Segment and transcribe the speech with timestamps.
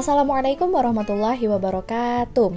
[0.00, 2.56] Assalamualaikum warahmatullahi wabarakatuh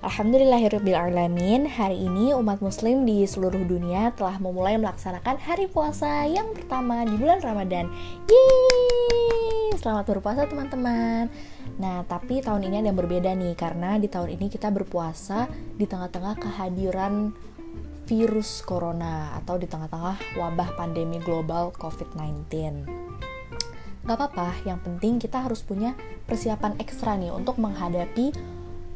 [0.00, 7.04] Alhamdulillahirrahmanirrahim Hari ini umat muslim di seluruh dunia telah memulai melaksanakan hari puasa yang pertama
[7.04, 7.92] di bulan Ramadan
[8.24, 9.76] Yeay!
[9.76, 11.28] Selamat berpuasa teman-teman
[11.76, 15.44] Nah tapi tahun ini ada yang berbeda nih Karena di tahun ini kita berpuasa
[15.76, 17.36] di tengah-tengah kehadiran
[18.08, 23.03] virus corona atau di tengah-tengah wabah pandemi global COVID-19.
[24.04, 25.96] Gak apa-apa, yang penting kita harus punya
[26.28, 28.36] persiapan ekstra nih untuk menghadapi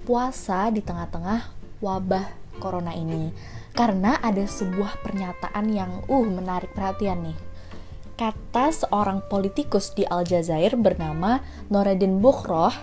[0.05, 1.49] puasa di tengah-tengah
[1.81, 2.29] wabah
[2.61, 3.33] corona ini.
[3.73, 7.39] Karena ada sebuah pernyataan yang uh menarik perhatian nih.
[8.21, 11.41] Kata seorang politikus di Aljazair bernama
[11.73, 12.75] Noreddin Bukhroh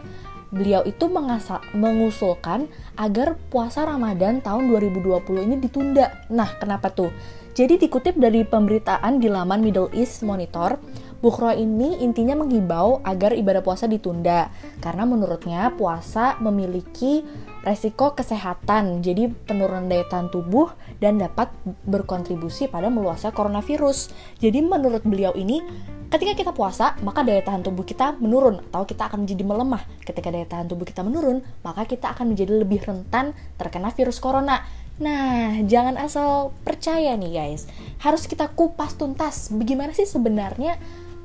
[0.50, 6.26] beliau itu mengasa, mengusulkan agar puasa Ramadan tahun 2020 ini ditunda.
[6.32, 7.12] Nah, kenapa tuh?
[7.56, 10.80] Jadi dikutip dari pemberitaan di laman Middle East Monitor,
[11.24, 14.52] Bukhro ini intinya menghibau agar ibadah puasa ditunda
[14.84, 17.26] karena menurutnya puasa memiliki
[17.66, 20.70] resiko kesehatan, jadi penurunan daya tahan tubuh
[21.02, 21.50] dan dapat
[21.88, 24.14] berkontribusi pada meluasnya coronavirus.
[24.38, 25.66] Jadi menurut beliau ini
[26.06, 29.84] Ketika kita puasa, maka daya tahan tubuh kita menurun atau kita akan menjadi melemah.
[30.06, 34.62] Ketika daya tahan tubuh kita menurun, maka kita akan menjadi lebih rentan terkena virus corona.
[34.96, 37.68] Nah, jangan asal percaya nih guys.
[38.00, 40.80] Harus kita kupas tuntas bagaimana sih sebenarnya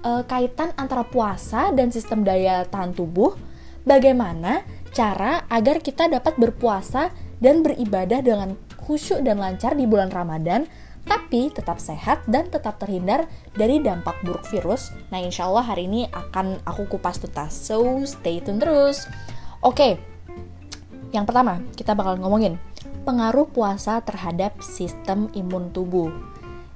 [0.05, 3.37] uh, kaitan antara puasa dan sistem daya tahan tubuh.
[3.85, 10.69] Bagaimana cara agar kita dapat berpuasa dan beribadah dengan khusyuk dan lancar di bulan Ramadan
[11.09, 13.25] tapi tetap sehat dan tetap terhindar
[13.57, 14.93] dari dampak buruk virus.
[15.09, 17.57] Nah, insya Allah hari ini akan aku kupas tuntas.
[17.57, 19.09] So, stay tune terus.
[19.65, 19.97] Oke,
[21.11, 22.61] yang pertama kita bakal ngomongin
[23.03, 26.13] pengaruh puasa terhadap sistem imun tubuh.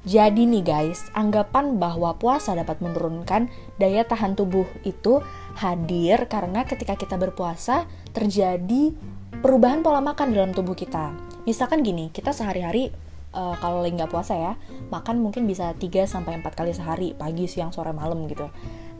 [0.04, 3.48] Jadi nih guys, anggapan bahwa puasa dapat menurunkan
[3.80, 5.24] daya tahan tubuh itu
[5.56, 8.92] hadir karena ketika kita berpuasa terjadi
[9.40, 11.16] perubahan pola makan dalam tubuh kita.
[11.48, 12.92] Misalkan gini, kita sehari-hari
[13.34, 14.52] uh, kalau lagi nggak puasa ya
[14.88, 18.46] makan mungkin bisa 3 sampai empat kali sehari pagi siang sore malam gitu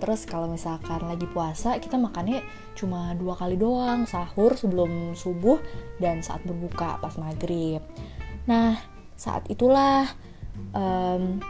[0.03, 2.42] terus kalau misalkan lagi puasa kita makannya
[2.75, 5.56] cuma dua kali doang sahur sebelum subuh
[6.03, 7.81] dan saat berbuka pas maghrib
[8.44, 8.76] nah
[9.15, 10.10] saat itulah
[10.75, 11.41] um,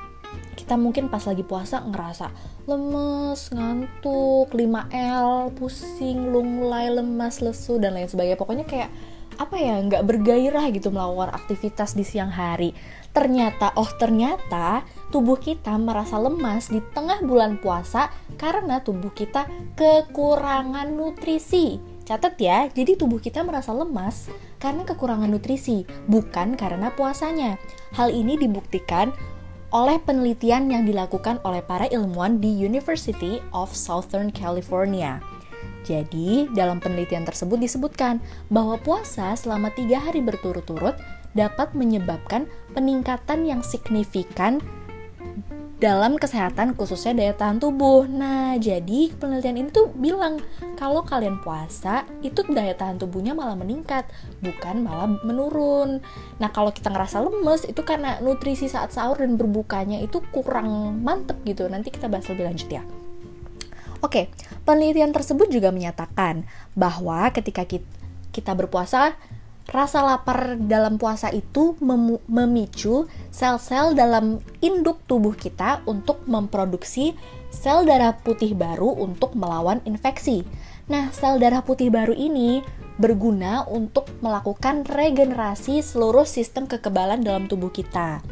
[0.54, 2.30] kita mungkin pas lagi puasa ngerasa
[2.64, 8.40] lemes, ngantuk, 5L, pusing, lunglai, lemas, lesu, dan lain sebagainya.
[8.40, 8.88] Pokoknya kayak
[9.34, 12.70] apa ya nggak bergairah gitu melakukan aktivitas di siang hari
[13.10, 20.86] ternyata oh ternyata tubuh kita merasa lemas di tengah bulan puasa karena tubuh kita kekurangan
[20.94, 24.28] nutrisi catat ya jadi tubuh kita merasa lemas
[24.60, 27.56] karena kekurangan nutrisi bukan karena puasanya.
[27.96, 29.12] Hal ini dibuktikan
[29.74, 35.18] oleh penelitian yang dilakukan oleh para ilmuwan di University of Southern California.
[35.84, 40.96] Jadi, dalam penelitian tersebut disebutkan bahwa puasa selama tiga hari berturut-turut
[41.36, 44.62] dapat menyebabkan peningkatan yang signifikan
[45.84, 48.08] dalam kesehatan khususnya daya tahan tubuh.
[48.08, 50.40] Nah, jadi penelitian ini tuh bilang
[50.80, 54.08] kalau kalian puasa itu daya tahan tubuhnya malah meningkat,
[54.40, 56.00] bukan malah menurun.
[56.40, 61.36] Nah, kalau kita ngerasa lemes itu karena nutrisi saat sahur dan berbukanya itu kurang mantep
[61.44, 61.68] gitu.
[61.68, 62.80] Nanti kita bahas lebih lanjut ya.
[64.00, 64.32] Oke,
[64.64, 67.68] penelitian tersebut juga menyatakan bahwa ketika
[68.32, 69.20] kita berpuasa,
[69.72, 71.74] rasa lapar dalam puasa itu
[72.28, 77.16] memicu sel-sel dalam induk tubuh kita untuk memproduksi
[77.48, 80.42] sel darah putih baru untuk melawan infeksi.
[80.90, 82.60] Nah, sel darah putih baru ini
[83.00, 88.22] berguna untuk melakukan regenerasi seluruh sistem kekebalan dalam tubuh kita.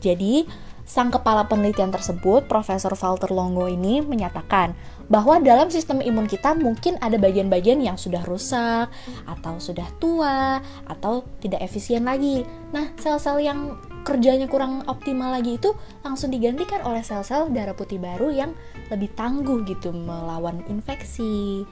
[0.00, 0.48] Jadi,
[0.90, 4.74] sang kepala penelitian tersebut, Profesor Walter Longo ini menyatakan
[5.06, 8.90] bahwa dalam sistem imun kita mungkin ada bagian-bagian yang sudah rusak
[9.22, 10.58] atau sudah tua
[10.90, 12.42] atau tidak efisien lagi.
[12.74, 15.70] Nah, sel-sel yang kerjanya kurang optimal lagi itu
[16.02, 18.50] langsung digantikan oleh sel-sel darah putih baru yang
[18.90, 21.62] lebih tangguh gitu melawan infeksi.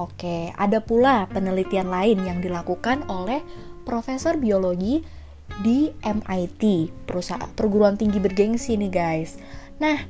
[0.00, 3.44] Oke, ada pula penelitian lain yang dilakukan oleh
[3.84, 5.04] profesor biologi
[5.62, 9.38] di MIT, perusahaan perguruan tinggi bergengsi nih guys.
[9.78, 10.02] Nah,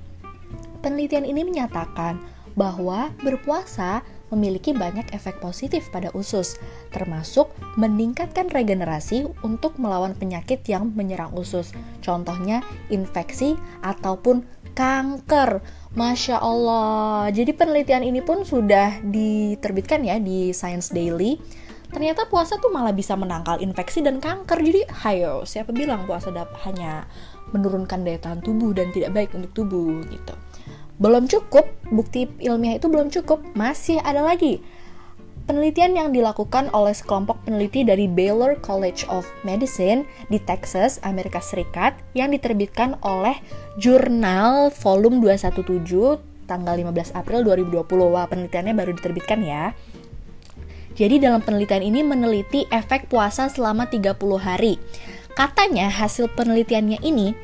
[0.80, 2.20] penelitian ini menyatakan
[2.54, 4.00] bahwa berpuasa
[4.32, 6.58] memiliki banyak efek positif pada usus,
[6.90, 11.70] termasuk meningkatkan regenerasi untuk melawan penyakit yang menyerang usus.
[12.02, 13.54] Contohnya infeksi
[13.84, 14.42] ataupun
[14.74, 15.62] kanker.
[15.94, 17.30] Masya Allah.
[17.30, 21.38] Jadi penelitian ini pun sudah diterbitkan ya di Science Daily.
[21.94, 24.58] Ternyata puasa tuh malah bisa menangkal infeksi dan kanker.
[24.58, 27.06] Jadi, hayo, siapa bilang puasa dapat hanya
[27.54, 30.34] menurunkan daya tahan tubuh dan tidak baik untuk tubuh gitu
[31.02, 34.62] belum cukup, bukti ilmiah itu belum cukup, masih ada lagi.
[35.44, 41.92] Penelitian yang dilakukan oleh sekelompok peneliti dari Baylor College of Medicine di Texas, Amerika Serikat
[42.16, 43.36] yang diterbitkan oleh
[43.76, 47.84] jurnal volume 217 tanggal 15 April 2020.
[48.08, 49.76] Wah, penelitiannya baru diterbitkan ya.
[50.94, 54.78] Jadi dalam penelitian ini meneliti efek puasa selama 30 hari.
[55.34, 57.34] Katanya hasil penelitiannya ini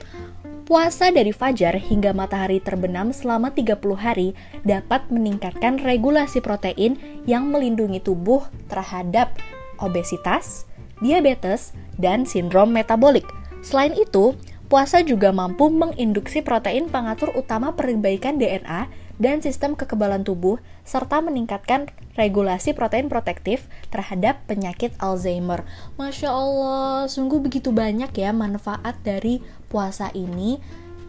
[0.71, 6.95] Puasa dari fajar hingga matahari terbenam selama 30 hari dapat meningkatkan regulasi protein
[7.27, 9.35] yang melindungi tubuh terhadap
[9.83, 10.71] obesitas,
[11.03, 13.27] diabetes, dan sindrom metabolik.
[13.67, 14.39] Selain itu,
[14.71, 21.93] puasa juga mampu menginduksi protein pengatur utama perbaikan DNA dan sistem kekebalan tubuh, serta meningkatkan
[22.17, 25.69] regulasi protein protektif terhadap penyakit Alzheimer.
[26.01, 30.59] Masya Allah, sungguh begitu banyak ya manfaat dari puasa ini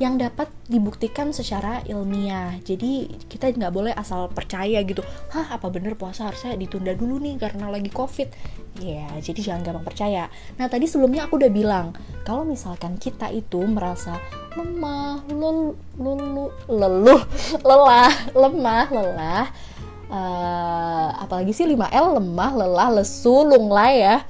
[0.01, 2.57] yang dapat dibuktikan secara ilmiah.
[2.65, 5.05] Jadi kita nggak boleh asal percaya gitu.
[5.29, 8.27] Hah, apa bener puasa harusnya ditunda dulu nih karena lagi covid?
[8.81, 10.25] Ya, yeah, jadi jangan gampang percaya.
[10.57, 11.93] Nah tadi sebelumnya aku udah bilang
[12.31, 14.15] kalau misalkan kita itu merasa
[14.55, 17.21] lemah, lelu, lelu, leluh,
[17.59, 19.45] lelah, lemah, lelah.
[20.07, 24.23] Uh, apalagi sih 5L lemah, lelah, lesu, lunglai ya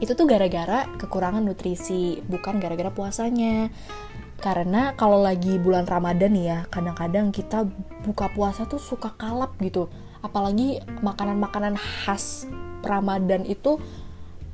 [0.00, 3.68] itu tuh gara-gara kekurangan nutrisi bukan gara-gara puasanya
[4.40, 7.68] karena kalau lagi bulan Ramadan ya kadang-kadang kita
[8.04, 12.48] buka puasa tuh suka kalap gitu apalagi makanan-makanan khas
[12.84, 13.80] Ramadan itu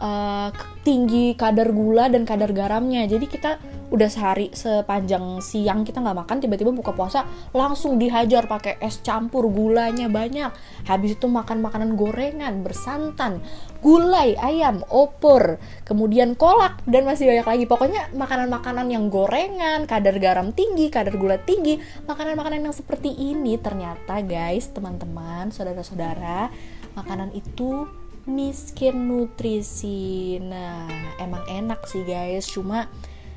[0.01, 0.49] uh,
[0.81, 3.05] tinggi kadar gula dan kadar garamnya.
[3.07, 3.61] Jadi kita
[3.91, 9.51] udah sehari sepanjang siang kita nggak makan tiba-tiba buka puasa langsung dihajar pakai es campur
[9.51, 10.51] gulanya banyak.
[10.87, 13.43] Habis itu makan makanan gorengan bersantan
[13.83, 17.65] gulai ayam opor kemudian kolak dan masih banyak lagi.
[17.67, 23.59] Pokoknya makanan-makanan yang gorengan kadar garam tinggi kadar gula tinggi makanan-makanan yang seperti ini.
[23.59, 26.49] Ternyata guys teman-teman saudara-saudara
[26.95, 27.87] makanan itu
[28.29, 30.89] miskin nutrisi nah
[31.21, 32.91] emang enak sih guys cuma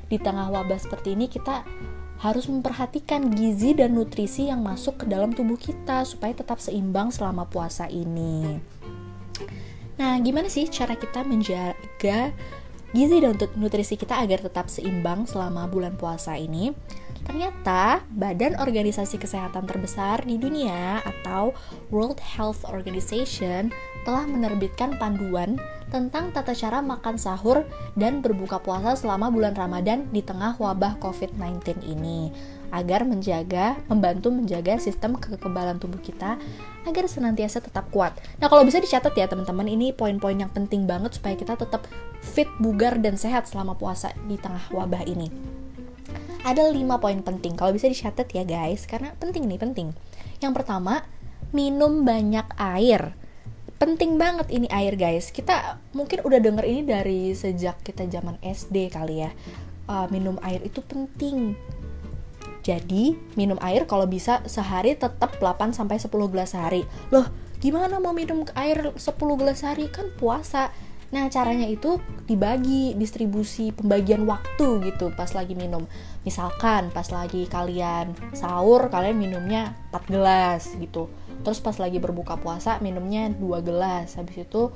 [0.08, 1.64] di tengah wabah seperti ini kita
[2.24, 7.44] harus memperhatikan gizi dan nutrisi yang masuk ke dalam tubuh kita supaya tetap seimbang selama
[7.44, 8.62] puasa ini.
[10.00, 12.32] Nah, gimana sih cara kita menjaga
[12.94, 16.70] gizi dan nutrisi kita agar tetap seimbang selama bulan puasa ini?
[17.24, 21.56] Ternyata, Badan Organisasi Kesehatan terbesar di dunia atau
[21.88, 23.72] World Health Organization
[24.04, 25.56] telah menerbitkan panduan
[25.88, 27.64] tentang tata cara makan sahur
[27.96, 32.28] dan berbuka puasa selama bulan Ramadan di tengah wabah COVID-19 ini
[32.74, 36.36] agar menjaga, membantu menjaga sistem kekebalan tubuh kita
[36.84, 38.18] agar senantiasa tetap kuat.
[38.42, 41.86] Nah, kalau bisa dicatat ya teman-teman, ini poin-poin yang penting banget supaya kita tetap
[42.24, 45.28] fit, bugar, dan sehat selama puasa di tengah wabah ini.
[46.44, 47.56] Ada lima poin penting.
[47.56, 49.96] Kalau bisa dicatat ya guys karena penting nih penting.
[50.44, 51.08] Yang pertama
[51.56, 53.16] minum banyak air.
[53.80, 55.32] Penting banget ini air guys.
[55.32, 59.32] Kita mungkin udah denger ini dari sejak kita zaman SD kali ya.
[59.88, 61.56] Uh, minum air itu penting.
[62.60, 66.84] Jadi minum air kalau bisa sehari tetap 8 sampai 10 gelas sehari.
[67.08, 69.00] Loh gimana mau minum air 10
[69.40, 69.88] gelas sehari?
[69.88, 70.72] Kan puasa
[71.14, 75.86] Nah, caranya itu dibagi distribusi pembagian waktu gitu pas lagi minum.
[76.26, 81.06] Misalkan pas lagi kalian sahur, kalian minumnya 4 gelas gitu.
[81.46, 84.18] Terus pas lagi berbuka puasa minumnya 2 gelas.
[84.18, 84.74] Habis itu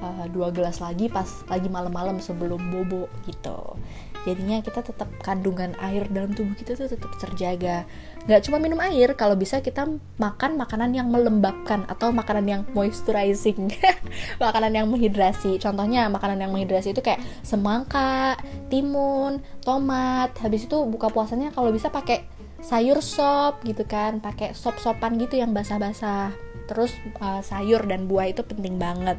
[0.00, 3.76] uh, dua gelas lagi pas lagi malam-malam sebelum bobo gitu
[4.22, 7.84] jadinya kita tetap kandungan air dalam tubuh kita tuh tetap terjaga.
[8.22, 9.88] Nggak cuma minum air kalau bisa kita
[10.18, 13.66] makan makanan yang melembabkan atau makanan yang moisturizing.
[14.42, 15.58] Makanan yang menghidrasi.
[15.58, 18.38] Contohnya makanan yang menghidrasi itu kayak semangka
[18.70, 20.30] timun tomat.
[20.38, 22.22] Habis itu buka puasanya kalau bisa pakai
[22.62, 24.22] sayur sop gitu kan.
[24.22, 26.30] Pakai sop-sopan gitu yang basah-basah.
[26.70, 29.18] Terus uh, sayur dan buah itu penting banget.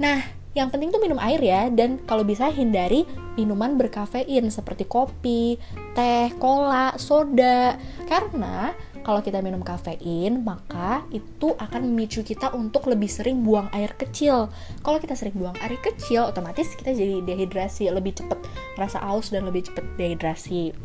[0.00, 3.04] Nah yang penting tuh minum air ya dan kalau bisa hindari
[3.38, 5.60] minuman berkafein seperti kopi,
[5.94, 7.78] teh, cola, soda.
[8.08, 8.74] Karena
[9.06, 14.52] kalau kita minum kafein, maka itu akan memicu kita untuk lebih sering buang air kecil.
[14.84, 18.36] Kalau kita sering buang air kecil, otomatis kita jadi dehidrasi, lebih cepat
[18.76, 20.76] rasa aus dan lebih cepat dehidrasi.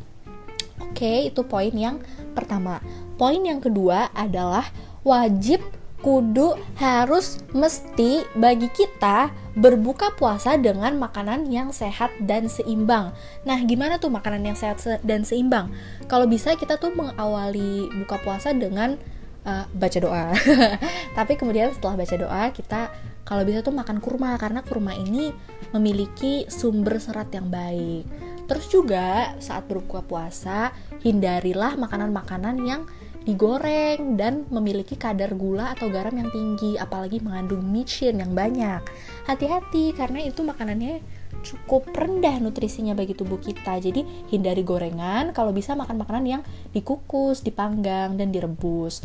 [0.79, 1.99] Oke, itu poin yang
[2.31, 2.79] pertama.
[3.19, 4.71] Poin yang kedua adalah
[5.03, 5.59] wajib
[5.99, 13.13] kudu harus mesti bagi kita berbuka puasa dengan makanan yang sehat dan seimbang.
[13.45, 15.69] Nah, gimana tuh makanan yang sehat dan seimbang?
[16.09, 18.97] Kalau bisa kita tuh mengawali buka puasa dengan
[19.45, 20.33] uh, baca doa.
[21.17, 22.81] Tapi kemudian setelah baca doa kita
[23.23, 25.31] kalau bisa tuh makan kurma karena kurma ini
[25.71, 28.03] memiliki sumber serat yang baik.
[28.49, 32.83] Terus juga saat berbuka puasa hindarilah makanan-makanan yang
[33.23, 38.83] digoreng dan memiliki kadar gula atau garam yang tinggi, apalagi mengandung micin yang banyak.
[39.27, 40.99] Hati-hati karena itu makanannya
[41.43, 43.79] cukup rendah nutrisinya bagi tubuh kita.
[43.79, 49.03] Jadi hindari gorengan, kalau bisa makan makanan yang dikukus, dipanggang dan direbus.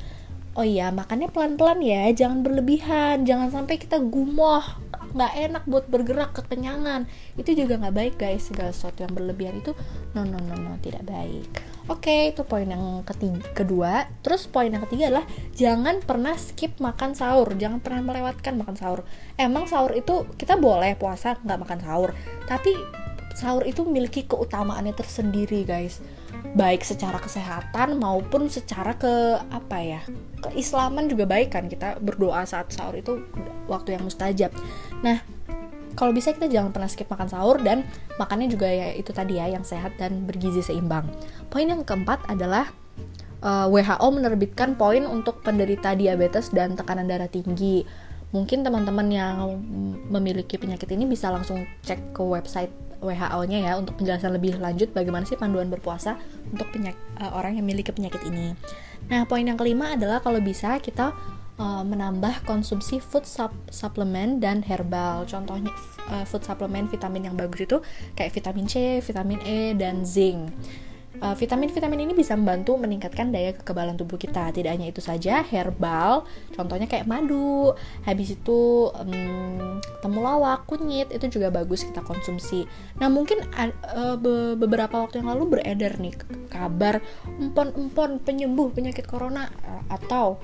[0.59, 4.67] Oh iya, makannya pelan-pelan ya, jangan berlebihan, jangan sampai kita gumoh,
[5.15, 7.07] nggak enak buat bergerak kekenyangan.
[7.39, 9.71] Itu juga nggak baik guys, segala sesuatu yang berlebihan itu
[10.19, 11.78] no no no no tidak baik.
[11.89, 13.93] Oke, itu poin yang ketiga, kedua.
[14.21, 15.27] Terus poin yang ketiga adalah
[15.57, 19.01] jangan pernah skip makan sahur, jangan pernah melewatkan makan sahur.
[19.41, 22.11] Emang sahur itu kita boleh puasa nggak makan sahur,
[22.45, 22.77] tapi
[23.33, 26.05] sahur itu memiliki keutamaannya tersendiri, guys.
[26.53, 30.01] Baik secara kesehatan maupun secara ke apa ya?
[30.45, 33.25] Keislaman juga baik kan kita berdoa saat sahur itu
[33.65, 34.53] waktu yang mustajab.
[35.01, 35.25] Nah,
[35.99, 37.83] kalau bisa kita jangan pernah skip makan sahur dan
[38.23, 41.11] makannya juga ya itu tadi ya yang sehat dan bergizi seimbang.
[41.51, 42.71] Poin yang keempat adalah
[43.43, 47.83] uh, eh, WHO menerbitkan poin untuk penderita diabetes dan tekanan darah tinggi.
[48.31, 49.59] Mungkin teman-teman yang
[50.13, 52.71] memiliki penyakit ini bisa langsung cek ke website
[53.03, 56.15] WHO-nya ya untuk penjelasan lebih lanjut bagaimana sih panduan berpuasa
[56.51, 58.55] untuk penyakit, uh, orang yang memiliki penyakit ini.
[59.09, 61.11] Nah, poin yang kelima adalah kalau bisa kita
[61.59, 65.27] uh, menambah konsumsi food sup supplement dan herbal.
[65.29, 65.75] Contohnya
[66.09, 67.79] uh, food supplement vitamin yang bagus itu
[68.15, 70.55] kayak vitamin C, vitamin E dan zinc.
[71.19, 74.55] Uh, vitamin-vitamin ini bisa membantu meningkatkan daya kekebalan tubuh kita.
[74.55, 76.23] Tidak hanya itu saja, herbal,
[76.55, 77.75] contohnya kayak madu,
[78.07, 82.71] habis itu um, temulawak, kunyit, itu juga bagus kita konsumsi.
[83.03, 86.15] Nah mungkin uh, be beberapa waktu yang lalu beredar nih
[86.55, 90.39] kabar empon-empon penyembuh penyakit corona uh, atau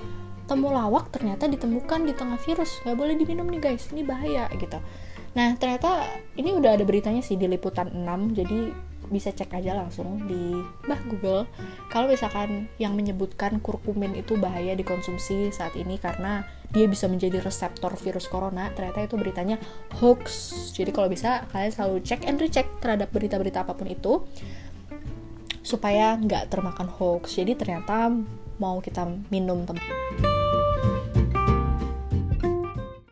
[0.45, 2.81] temulawak ternyata ditemukan di tengah virus.
[2.85, 3.89] Nggak boleh diminum nih guys.
[3.89, 4.77] Ini bahaya gitu.
[5.35, 6.07] Nah ternyata
[6.39, 8.59] ini udah ada beritanya sih di liputan 6 jadi
[9.09, 11.45] bisa cek aja langsung di bah Google.
[11.93, 17.93] Kalau misalkan yang menyebutkan kurkumin itu bahaya dikonsumsi saat ini karena dia bisa menjadi reseptor
[17.95, 19.61] virus corona ternyata itu beritanya
[20.01, 20.53] hoax.
[20.73, 24.25] Jadi kalau bisa kalian selalu cek and recheck terhadap berita-berita apa pun itu
[25.61, 27.37] supaya nggak termakan hoax.
[27.37, 28.09] Jadi ternyata
[28.57, 29.83] mau kita minum teman